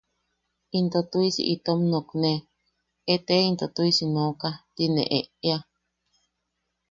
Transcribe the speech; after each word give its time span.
Into 0.77 0.99
tu’isi 1.11 1.43
itom 1.53 1.79
nookne… 1.91 2.33
“ete 3.13 3.35
into 3.49 3.65
tu’isi 3.75 4.05
nooka” 4.15 4.49
ti 4.75 4.85
ne 4.93 5.03
e’ea. 5.19 5.57